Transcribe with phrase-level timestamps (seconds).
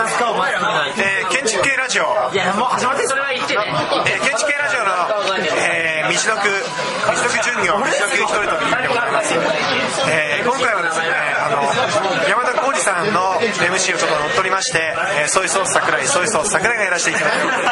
[0.00, 3.64] 何について話すかをまず考えてえー建築系ラジオ、いやもう始まってそれは言ってね
[4.08, 4.92] えー建築系ラジオの、
[5.60, 9.34] えー、未読未読巡業未読一人旅でございます、
[10.08, 11.04] えー今回はですね
[11.36, 11.60] あの
[12.28, 13.36] 山田浩二さんの
[13.80, 17.64] MC をちょっと乗っ取りまして、えーソイソース桜井ソイソース桜井がやらせていただいておりま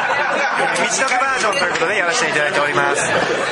[0.74, 3.04] す未読バージョンということでやらせていただいております、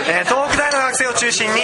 [0.08, 1.60] えー東北大の学生を中心に、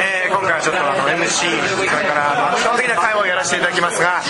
[0.00, 1.44] えー今回はちょっとあの MC
[1.76, 4.22] それからあの基本的な会話をやらせていただきますが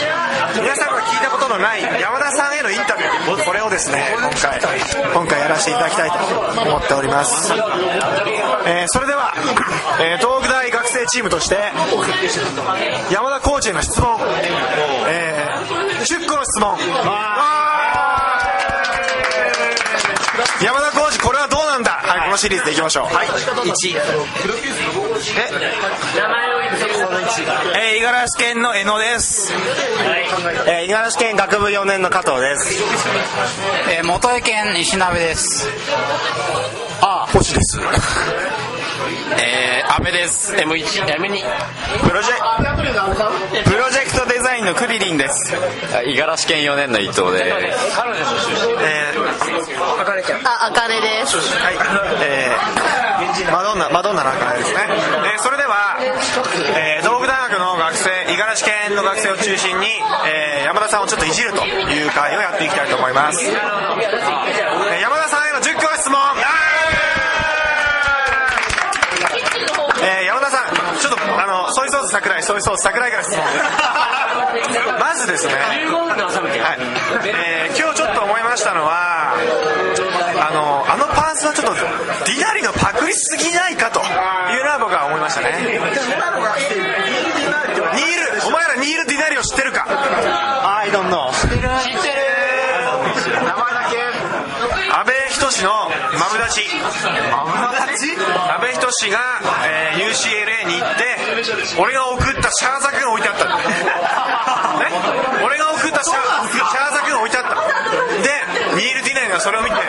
[0.59, 4.59] 皆さんが聞いたことのない山田さんへのインタビューこれをですね今回
[5.15, 6.17] 今回やらせていただきたいと
[6.67, 7.53] 思っております、
[8.67, 9.33] えーそれでは、
[10.03, 11.57] えー東北大学生チームとして
[13.13, 14.19] 山田コーチへの質問、
[15.09, 15.60] えー
[16.01, 16.77] 10個の質問
[20.63, 21.91] 山田コーチこれはどうなんだ？
[21.93, 23.55] はいこのシリーズでいきましょうはい1
[26.21, 27.31] 名前を言ってその1
[27.77, 29.53] えー、五十嵐県の江野です。
[30.67, 32.83] えー、五十嵐県学部4年の加藤です。
[33.91, 35.69] えー、元江県石鍋です。
[37.03, 37.79] あ、星です。
[39.39, 40.55] えー、安倍です。
[40.55, 41.43] M1、M2。
[42.07, 42.37] プロジェ、
[43.65, 45.55] プロジェクトデザインのクリリンです。
[46.07, 47.99] 五十嵐県4年の伊藤です。
[48.81, 49.13] え
[50.45, 51.37] あ、あかねです。
[51.37, 51.77] ー、はい、
[52.23, 54.79] えー、マドンナ、マドンナの赤ですね。
[55.35, 59.87] えー、それでは、えー、東北大学の学生、五十嵐県の学生を中心に、
[60.27, 63.45] えー、山田さんをちょっといじるという会をやっていきたいと思います。
[63.45, 66.21] えー、山田さんへの10個の質問。
[70.03, 73.59] えー、山田さん、ちょっと、あの、ソイソース桜井、ソイソース桜井から質問です。
[75.01, 75.55] まずですね、
[75.87, 76.79] 15分で収めてはい。
[77.27, 85.57] えー今日ちょっと思いましたのはあのあのパーツはちょっとディナリのパクリすぎないかというのは僕は思いましたね。
[85.61, 85.81] ニール。
[88.47, 89.87] お前らニール・ディナリを知ってるか。
[89.87, 91.31] I don't know.
[94.93, 96.63] 安倍仁のマブダチ
[97.87, 103.65] 安倍仁が、えー UCLA に行って俺が送ったシャーザクが置いてあったんだ ね？
[105.45, 107.61] 俺が送ったシャーシャーザクが置いてあったで
[108.77, 109.83] ニール・ディナイがそれを見てこ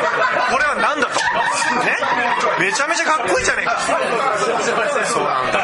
[0.58, 1.14] れは何だと。
[1.86, 1.98] ね？
[2.60, 3.78] めちゃめちゃかっこいいじゃねえか。
[5.06, 5.60] そうなんだ。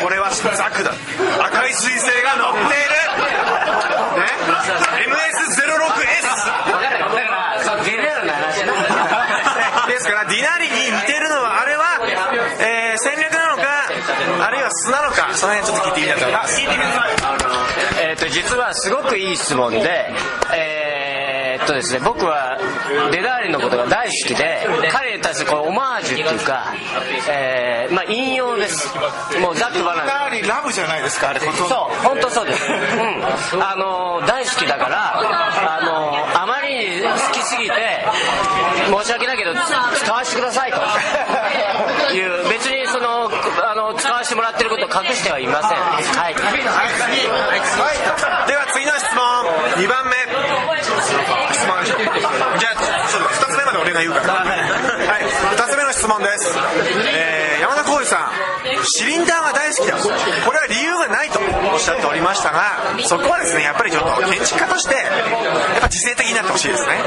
[0.00, 0.92] これはザクだ
[18.86, 20.14] すごくいい質問で、
[20.54, 22.56] えーっとですね、僕は
[23.10, 26.72] デダーリのことが大好きで彼に対するこのオマージュっていうか、
[27.28, 28.86] えーまあ、引用です。
[29.40, 31.68] もうざっくばらんダーリンラブじゃないですかあれ本当そう
[32.06, 32.62] 本当そうです、
[33.56, 37.74] うん、あの大好きだからあのあまりに好きすぎて
[38.86, 39.58] 申し訳ないけどつ
[40.04, 40.78] 使わせてくださいと。
[42.14, 45.78] いう別にそのあの使わせてもらってることを隠してはいません。
[45.78, 46.34] はい。
[46.34, 46.50] は
[48.44, 49.22] い、では次の質問
[49.82, 50.16] 2番目。
[51.52, 52.76] 質問じゃあ
[53.08, 54.34] ちょっと2つ目まで俺が言うから。
[54.44, 54.44] は
[55.20, 55.24] い。
[55.56, 56.54] 2つ目の質問です、
[57.14, 58.30] えー山田浩二さん
[58.84, 59.96] シリンダーが大好きだ。
[59.96, 61.40] これは理由がないと
[61.72, 65.00] おっしゃっておりましたがそこはですねやっぱりちょっと建築家としてや
[65.78, 67.00] っぱ自制的になってほしいですね。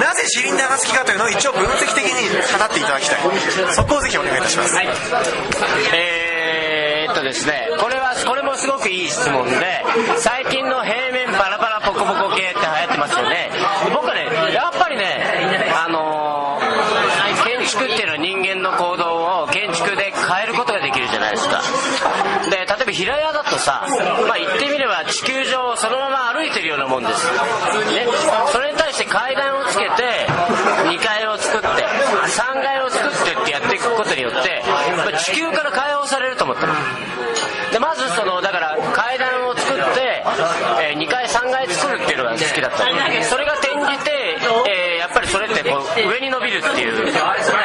[0.00, 3.20] なぜシリンダーが好きかというのを一応分析的に語っていただきたい。
[3.74, 4.78] そこをぜひお願いいたします、
[5.92, 6.23] えーっ
[7.14, 9.84] とですねこれはこれもすごくいい質問で
[10.18, 13.50] 最近の平面バラバラポコポコ系って流行ってますよね。
[13.94, 16.34] 僕はねやっぱりねあのー
[17.44, 21.62] 建築っていうのは人間の行動を建築で変えることができるじゃないですか。
[22.50, 23.86] で例えば平屋だとさ、
[24.28, 28.06] まあ、言ってみれば地球上をそのまま歩いてるようなもんです、ね、
[28.52, 30.26] それに対して階段をつけて
[30.88, 34.62] 2階を作って3階を作ってってやっていくことによって
[34.96, 36.74] ま地球から解放されると思ったの
[43.24, 44.38] それが転じて、
[44.68, 47.12] えーやっぱりそれってこう 上に伸びるっていう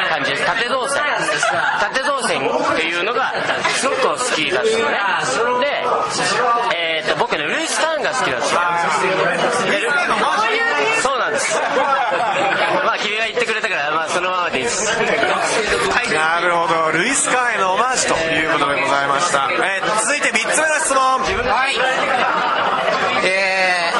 [0.08, 0.44] 感じです。
[0.46, 1.02] 縦動線。
[1.80, 3.32] 縦動線っていうのが
[3.76, 5.66] すごく好きだったのね。
[6.70, 8.60] で、えー、と僕ねルイス・カーンが好きなんですよ
[9.70, 9.90] でル
[11.02, 11.58] そうなんです。
[12.84, 14.84] まあ君が言ってくれたからまあそのままでいいです。
[16.12, 16.92] なるほど。
[16.92, 21.74] ルイス・カーへのオマージュということでございました、えー続いて3つ目の質問はい。
[23.24, 23.92] え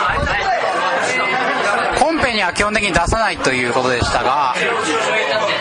[1.94, 4.54] ー、コンペには基本的に出さないということでしたが、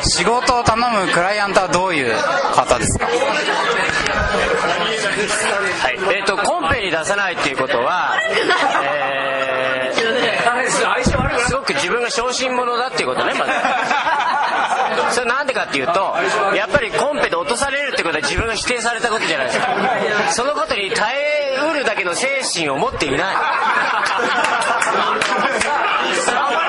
[0.04, 2.14] 仕事を頼むクライアントはどういう
[2.54, 3.06] 方ですか？
[3.08, 3.12] は
[5.92, 6.16] い。
[6.16, 8.20] えー、とコンペに出さないっていうことは、
[8.84, 10.00] えー
[11.70, 13.52] 自分が小心者だっていうことねまず。
[15.16, 16.16] それなんでかっていうと
[16.56, 19.68] やっぱりコンペで落とされるってことは自分が否定されたことじゃないですか。
[20.32, 23.20] そのことに耐えうるだけの精神を持っていない。
[26.26, 26.69] ガ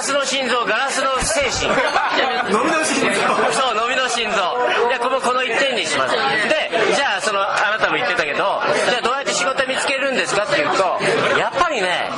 [0.00, 1.68] ラスの心臓ガラスの精神。
[2.48, 3.52] 飲みの心臓。
[3.52, 4.88] そう飲みの心臓。
[4.88, 6.14] いやこのこの一点にします。
[6.14, 10.98] でじゃあそのあなたも言ってたけどじゃあどうやって仕事見つけるんですかっていうと
[11.38, 12.10] やっぱりね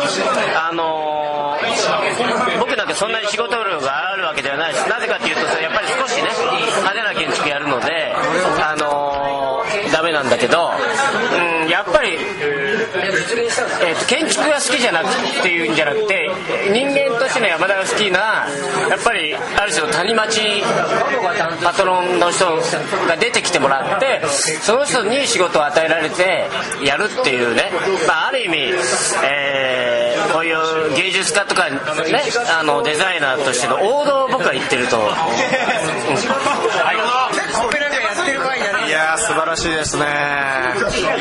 [0.55, 8.15] あのー僕なんかそんなに仕事量があるわけではないしなぜかっていうとやっぱり少しね派手な建築やるので
[8.61, 10.71] あのーダメなんだけど、
[11.63, 16.31] うん、やっぱり、えーと建築が好きじゃなくていうんじゃなくて
[16.73, 18.47] 人間としての山田が好きな
[18.89, 20.41] やっぱりある種の谷町
[21.63, 22.47] パトロンの人
[23.07, 24.23] が出てきてもらって
[24.63, 26.49] その人に仕事を与えられて
[26.85, 27.71] やるっていうね、
[28.07, 28.59] まあ、ある意味、
[29.25, 30.03] えー
[30.33, 31.79] こういう芸術家とかね
[32.59, 35.01] あのデザイナーとしての王道を僕は言ってると、う。
[35.03, 35.07] ん。
[38.93, 40.07] やー素晴らしいですね。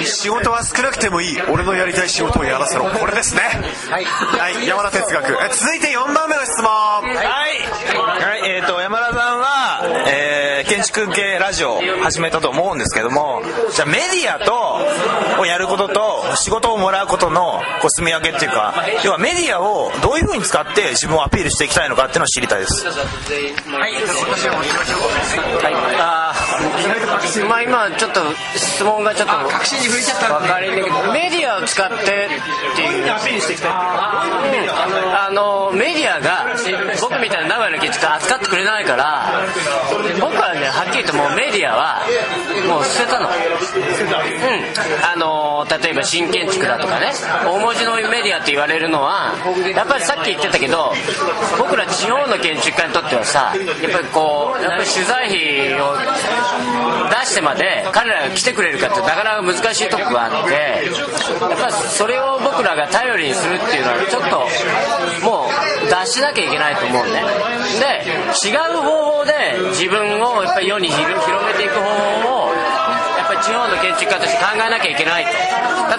[0.05, 1.41] 仕事は少なくてもいい。
[1.49, 2.85] 俺のやりたい仕事をやらせろ。
[2.85, 3.41] これですね。
[3.89, 5.31] はい、山田哲学。
[5.33, 6.69] え続いて4番目の質問。
[6.69, 10.41] はい、はいえー、と山田さんは、えー
[10.71, 13.41] 建築系ラジオを始めたと思うんですけども
[13.75, 14.79] じゃあメディアと
[15.41, 22.85] をやることと仕事をもらうことのこう住み分けっていうか要はメディアをどういうふうに使って自分をアピールしていきたいのかっていうのを知りたいです。
[22.85, 23.93] はい、
[25.99, 26.40] あー
[27.47, 28.21] まあ今ちょっと
[28.55, 30.83] 質問がちょっと確信にちゃった分かりにくい。
[30.85, 33.11] けどメディアを使ってっていう。
[33.11, 33.71] アピールしていきたい。
[33.71, 36.47] あのメディアが
[36.99, 39.31] 僕みたいな名古屋の建築家扱ってくれないから
[40.19, 42.01] 僕はねはっきり言ってもうメディアは
[42.67, 43.27] もう捨てたの。
[43.27, 43.33] うん。
[45.03, 47.11] あの例えば新建築だとかね
[47.45, 49.33] 大文字のメディアって言われるのは
[49.73, 50.93] やっぱりさっき言ってたけど
[51.57, 55.95] 僕ら地方の建築家にとってはさやっぱりこうやっぱり取材費を
[57.09, 60.91] 出してまで彼らが来てくれるかってなかなか難しいとこがあって
[61.39, 67.23] やっぱそれを僕らが頼りにするっていうのはちょっともう出しなきゃいけないと思うね。
[67.79, 69.31] で違う方法で
[69.71, 72.53] 自分をやっぱり世に広広めていく方法を
[73.17, 75.31] やっぱり地方の建築家として考えなきゃいけないと。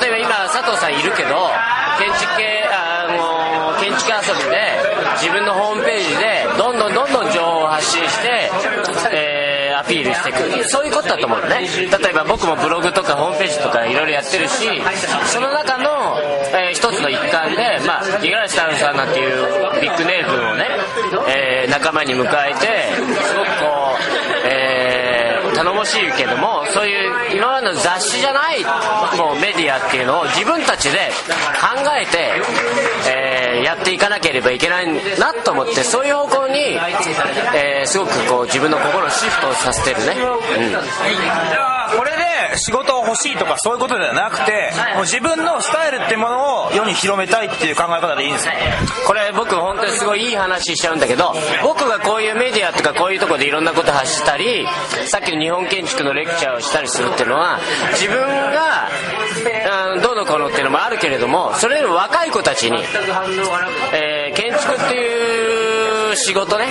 [0.00, 1.50] 例えば今佐藤さんいるけど
[1.98, 4.72] 建築系あの建築遊びで
[5.20, 8.50] 自分のホームページでどんどんどんどん情報を発信して、
[9.12, 9.21] え
[9.84, 11.68] ピールしていくそういうことだと思うね。
[11.68, 14.66] 例えば僕もブログとかホームページとかいろいろやってるし
[15.26, 16.18] その中の、
[16.54, 20.68] えー一つの一環でまあ五十嵐太郎さんなんていうビッグネームをね、
[21.28, 23.81] えー仲間に迎えてすごくこう、
[25.54, 28.64] 頼もしいけどもそういう今までの雑誌じゃない
[29.16, 31.10] もうメディアっていうのを自分たちで
[31.60, 32.32] 考えて、
[33.10, 34.86] えーやっていかなければいけない
[35.18, 36.58] なと思ってそういう方向に、
[37.54, 41.96] えーすごくこう自分の心をシフトさせてるね、うん。
[41.98, 48.52] これで仕事を欲しいとかそういうことではなくてもう自分のスタイルっていうものを世に広めたいっていう考え方でいいんですか
[49.06, 54.66] これ僕本当にすごいいい話しちゃうんだけど僕がこういうメディアとかこういうとこでいろんなこと発したり
[55.06, 57.58] さっきの日本建築のレクチャーをしたりするっていうのは
[57.92, 58.88] 自分が
[59.94, 62.78] うんどうのこうのっていうのもあるけれどもそれよりも若い子たちに、
[63.92, 66.66] えー建築っていう仕事ね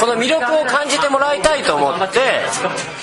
[0.00, 2.20] この魅力を感じてもらいたいと思って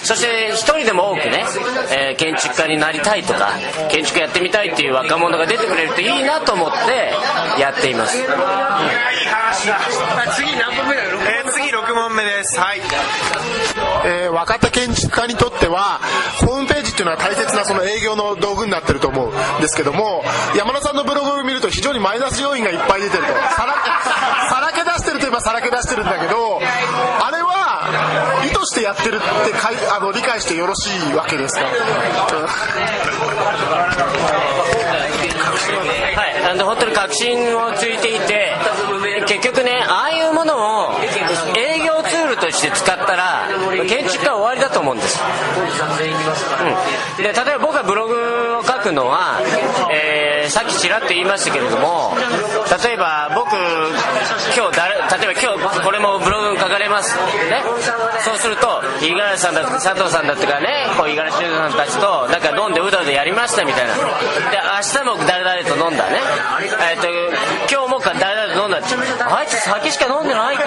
[0.04, 1.46] そして一人でも多くね、
[1.92, 3.50] えー建築家になりたいとか
[3.92, 8.18] 建築やってみたいっていう若者が出てくれるといいなと思ってやっています。
[8.18, 12.60] えー次6問目です。
[12.60, 12.82] はい。
[14.06, 16.00] えー若手建築家にとっては
[16.46, 20.24] ホームページっていうのは大切なその営業の道具になってると思うんですけども
[20.58, 23.30] 山田さんのブログを見ると非常にマイナス要因がいっぱい出てると。
[23.34, 23.76] さら
[24.50, 27.63] さらけ出してるといえばさらけ出してるんだけどあれは
[28.46, 31.72] 意図してやってるってかいあの理解してよろしいわけですか、は
[36.28, 38.54] い、あの本当に確信をついていて
[39.28, 40.94] 結局ねああいうものを
[41.58, 43.48] 営業ツールとして使ったら
[43.88, 45.20] 建築家は終わりだと思うんです、
[47.18, 49.40] うん、で例えば僕がブログを書くのは、
[49.92, 52.16] えーさっきちらっと言いましたけれども
[52.84, 53.56] 例えば僕
[54.56, 57.16] 今日誰例えば今日これもブログに書かれます。
[57.18, 57.64] ね。
[58.24, 63.96] そうすると五十嵐さんだ佐藤さんだってかね五十嵐さんたちとなんか飲んでうだうだやりましたみたいな。
[63.96, 66.20] で明日も誰々と飲んだね。
[66.92, 67.08] えっ、と
[67.72, 68.80] 今日もか誰々と飲んだ
[69.38, 70.64] あいつ酒しか飲んでないと。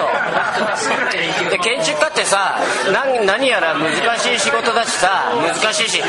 [1.50, 2.58] で建築家ってさ
[2.92, 6.02] 何何やら難しい仕事だしさ難しいし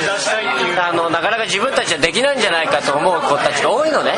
[0.79, 4.13] あのなかなか自分たちはできないんじゃないかと思う子たちが多いのね。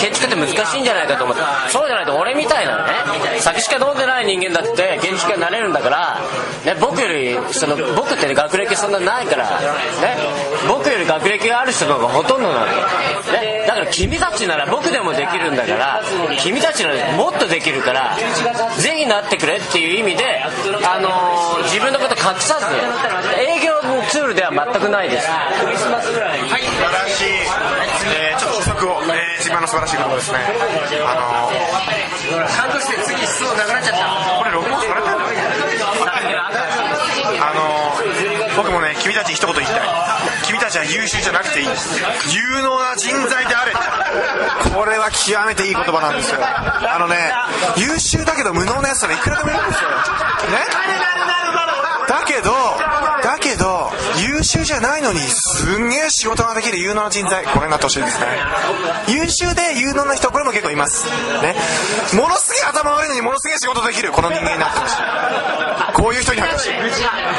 [0.00, 2.92] 建築って難しいんじゃないかと思ってそうじゃないと俺みたいなのね。
[3.40, 6.20] 酒しか飲んでない人間だって建築家になれるんだから、
[6.64, 10.16] ね、僕よりその僕って、ね、学歴そんなないから、ね、
[10.68, 16.02] 僕より学歴がある人の方がほとんどなの、ね、だから君たちなら僕でもできるんだから
[16.38, 18.16] 君たちならもっとできるから
[18.78, 22.66] ぜひなってくれっていう意味で、あのー自分のこと隠さず
[23.40, 23.74] 営業
[24.08, 25.28] ツールでは全くないです。
[25.62, 27.26] クリスマスぐらいはい素晴らしい、
[28.18, 28.29] えー
[29.50, 30.38] を、えー、自慢の素晴らしいことですね。
[31.06, 31.50] あの
[32.46, 34.06] カットして次質問なくなっちゃった。
[34.38, 35.16] これ録音されてる
[37.40, 37.92] あの
[38.56, 39.80] 僕もね君たちに一言言いたい。
[40.46, 41.66] 君たちは優秀じゃなくていい。
[41.66, 41.72] 有
[42.62, 43.72] 能な人材であれ。
[44.74, 46.40] これは極めていい言葉なんですよ。
[46.42, 47.32] あのね
[47.76, 49.90] 優秀だけど無能なやつはいくらでもいるんですよ。
[49.90, 49.96] ね？
[52.08, 52.50] だけど
[54.40, 58.26] 優秀じゃないのにすんげえ仕事ができる有能な人材これになってほしいですね。
[59.08, 61.04] 優秀で有能な人これも結構います。
[61.42, 61.54] ね。
[62.16, 64.96] ものすげえ頭悪いのにものすげえ仕事できるこの人間になってほしい。
[65.92, 66.72] こういう人になってほしい。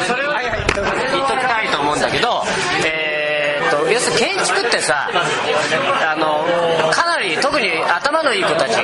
[0.06, 2.44] それは言っときたいと思うんだけど、
[2.86, 6.46] えーっと要するに建築ってさあの
[6.92, 8.76] かなり特に頭のいい子たち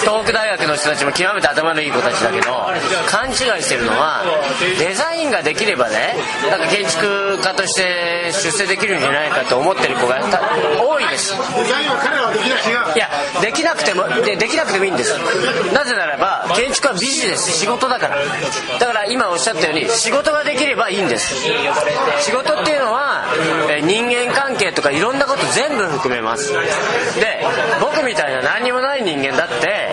[0.00, 2.52] 東北大学の人たちも極めて頭のいい子たちだけど
[3.08, 4.22] 勘違いしてるのは
[4.78, 6.14] デザができればね
[6.50, 10.40] なんか建築家として出世できるんじゃないかと思ってる子がた
[10.82, 11.34] 多いです。
[11.34, 13.08] いいや
[13.40, 15.12] できなくてもでできなくてもいいんです。
[15.72, 18.16] なぜならば建築はビジネス仕事だから。
[18.78, 21.34] だから今おっしゃったように仕事ができればいいんです。
[22.20, 23.24] 仕事っていうのは
[23.70, 26.52] えー人間関係とかいろんなこと全部含めます。
[26.52, 27.44] で
[27.80, 29.90] 僕みたいな何にもない人間だって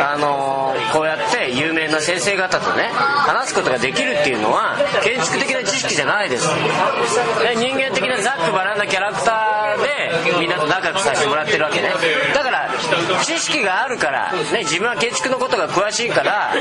[0.00, 4.69] あのーこうやって有名な先生方とね話すことができるっていうのは
[5.02, 6.48] 建築的な知識じゃないです。
[6.48, 11.90] で人間的なざっくばらんなキャラクターでみんなと仲良くさせてもらってるわけね。
[12.34, 12.68] だから
[13.22, 16.52] 知識があるから、ね、自分は建築のことが詳しいから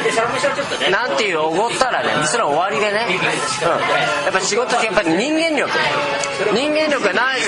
[0.92, 5.70] なんていうおごったらねそれは終わりでね、うん、やっぱ仕事ってやっぱり人間力。
[6.54, 7.39] 人間力がない。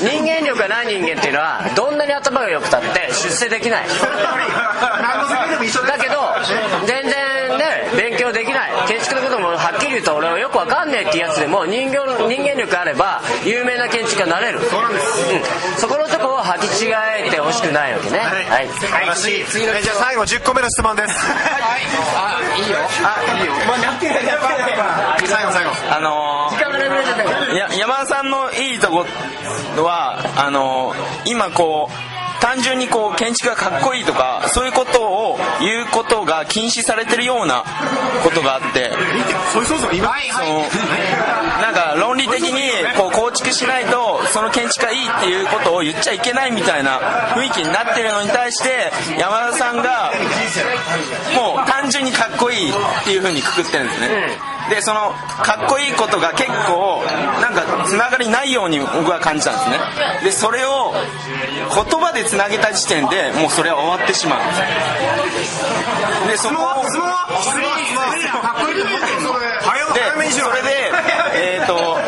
[0.00, 3.86] 人間力がない人間っていうのはどんなに頭が良くたって出世できない。
[5.86, 6.34] だけど
[6.86, 8.70] 全然ね勉強できない。
[8.88, 14.60] 建築のこともはっきり言うと俺はよくわかんねえってやつでも人間人間力あれば有名な建築家になれる。
[14.60, 16.92] そうなんです、そこのとこを履き違
[17.26, 18.18] えてほしくないわけね。
[18.18, 19.44] はい、素晴らしい。
[19.46, 21.14] 次のじゃあ最後10個目の質問です。
[22.16, 22.78] あいいよ。
[23.04, 23.52] あいいよ。
[25.26, 25.70] 最後最後。
[25.90, 29.06] あのー、や山田さんのいいとこ
[29.82, 32.07] はあのー、今こう
[32.40, 37.64] 単純にこう建築がかっこいいとかそういうことを言うことが禁止されてるような
[38.22, 38.92] ことがあって。
[39.52, 40.08] そうそうそう今。
[40.32, 40.60] その
[41.60, 46.98] なんか論理的にこう構築しないとその建築がいいっていうことを言っちゃいけないみたいな
[47.34, 50.12] 雰囲気になってるのに対して山田さんが
[51.34, 52.72] もう単純にかっこいいっ
[53.04, 54.38] ていう風にくくってるんですね。
[54.70, 57.02] でそのかっこいいことが結構
[57.40, 59.78] なんかつながりないように僕は感じたんですね。
[60.24, 64.40] でそれを言葉でつなげた時点でもうそれは終わってしまう。
[66.28, 68.58] でそこを質問は質問は質問は
[70.30, 70.92] それで
[71.34, 71.98] えっ、と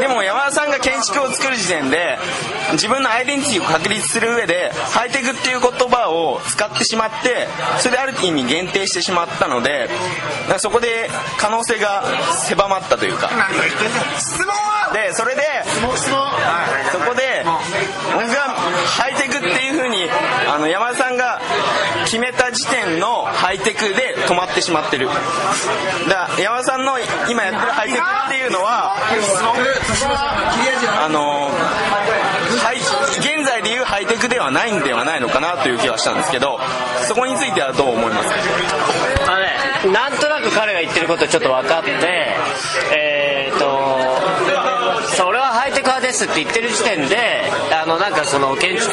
[0.00, 2.18] でも山田さんが建築を作る時点で
[2.72, 7.46] 自分のアイデンティティを確立する上でハイテクっていう言葉を使ってしまって
[7.78, 9.88] それである意味限定してしまったので
[10.58, 11.08] そこで
[11.38, 13.30] 可能性が狭まったというか
[14.18, 15.42] 質問はでそれで
[16.90, 17.44] そこで
[18.14, 18.54] 僕が
[18.86, 20.08] ハイテクっていう風に
[20.48, 21.40] あの山田さんが
[22.04, 25.06] 決めた時点のハイテクで止まってしまってる。
[25.06, 26.98] だから山田さんの
[27.30, 28.94] 今やってるハイテクっていうのは
[31.00, 32.78] あのはい
[33.18, 36.58] 現在でいうハイテクではないんではないのかなという気はしたんですけど
[37.06, 38.28] そこについてはどう思います
[39.28, 41.90] あのね、なんとなく彼が言ってることちょっと分かって、
[42.96, 48.92] えー、と、それはハイテク派ですって言ってる時点で、あの、なんかその建築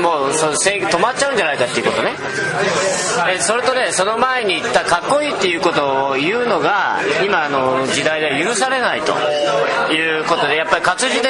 [0.00, 2.14] もその制止まっちゃうんじゃないかっていうことね。
[3.28, 9.12] えーそれとね、その前に言ったかっこいいっていうことを言うのが、今の時代では許されないと
[9.92, 11.28] いうことで、やっぱり活字で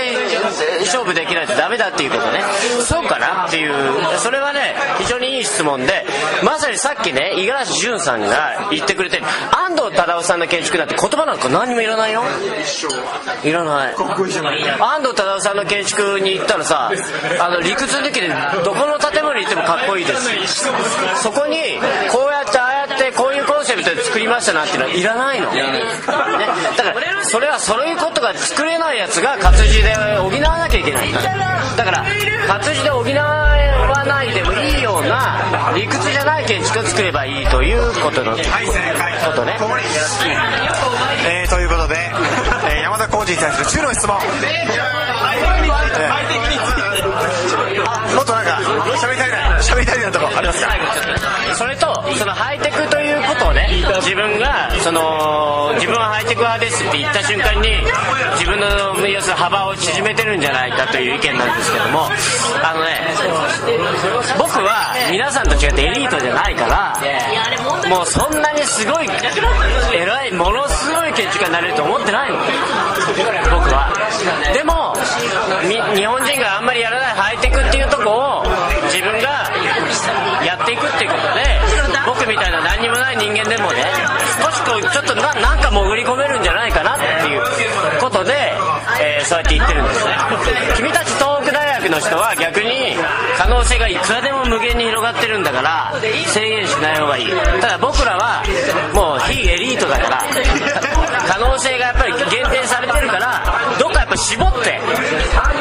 [0.81, 2.43] 勝負できないとダメだっていうことね。
[2.83, 3.73] そうかなっていう、
[4.19, 6.05] それはね、非常にいい質問で、
[6.45, 12.23] まさにさっきね、五十嵐潤さんが言ってくれてる、安藤忠雄さんの建築なんて言葉なんか何にもいらないよ。
[13.45, 13.95] いらない。
[14.81, 16.91] 安藤忠雄さんの建築に行ったらさ
[17.39, 18.29] あの理屈抜きで
[18.64, 20.69] どこの建物に行ってもかっこいいです。
[21.23, 21.57] そこに
[22.11, 25.83] こうやってああやってこういうコンセプトで作りましたなんていうのはいらないの、ね、
[26.76, 31.12] だからそれはそういうことが作れないやつが活字で補わなきゃいけない。
[31.12, 32.05] だから
[32.49, 38.52] 活字で補わないでもいいような理屈じゃない建築を作ればいいということの、はい正
[38.99, 39.12] 解。
[39.31, 39.57] ことね。
[41.29, 41.97] えーということで、
[42.75, 44.23] えー山田浩二に対する10の質問、もっ
[48.30, 48.52] となんか
[48.96, 50.70] 喋りたいな喋りたいなとこありますか？
[51.56, 53.68] それとそのハイテクということをね
[54.02, 55.60] 自分がその
[56.40, 57.68] 自分はハイテク派ですって言った瞬間に
[58.40, 62.09] 自分の要する幅を縮めてるんじゃないかという意見なんですけども
[62.64, 62.97] あのね
[64.38, 66.97] 僕は皆さんと違ってエリートじゃないから
[67.88, 69.09] もうそんなにすごい
[69.92, 72.38] 偉いものすごい建築家になれると思ってないの。
[73.50, 73.92] 僕は。
[74.54, 74.94] でも
[75.66, 78.44] 日本人があんまりやらないハイテクっていうとこを
[78.85, 79.50] 自分が
[80.44, 81.29] やっていくっていうこと。
[82.30, 83.84] みたいな何にもない人間でもね
[84.42, 87.42] 少しこうちょっとななんか潜り込めるんじゃないかなっていう
[88.00, 88.32] ことで、
[89.02, 90.16] えーそうやって言ってるんですね。
[90.76, 92.96] 君たち東北大学の人は逆に
[93.37, 95.92] 可能性がいくらでも無限に広がってるんだから
[96.26, 97.30] 制限しない方がいい。
[97.60, 98.42] ただ僕らは
[98.94, 100.22] もう非エリートだから
[101.28, 103.42] 可能性がやっぱり限定されてるから
[103.78, 104.80] どっかやっぱ絞って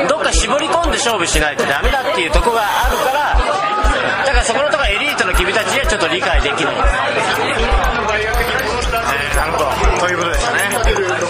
[0.08, 3.59] どっか絞り込んで勝負しないとダメだっていうとこがあるから
[4.26, 9.66] だからそこのところエリートの君たちにはちょっと理解できないえーなるほど。
[10.00, 10.60] ということでしたね。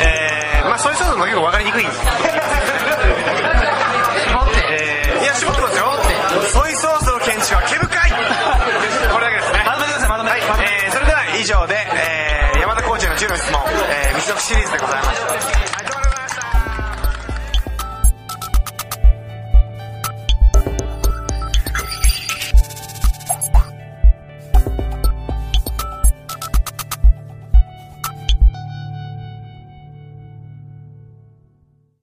[0.01, 1.85] えーまあソイソースも結構分かりにくい。
[4.69, 5.85] えーいや絞ってますよ。
[6.49, 8.11] ソイソースの建築は毛深い。
[9.11, 9.63] これだけですね。
[9.65, 10.37] まとめてくださいまとめて、
[10.85, 15.68] えーそれでは以上で、えー山田コーチへの10の質問、えー、道のくシリーズでございました